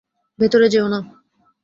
[0.39, 0.99] ভেতরে যেও না!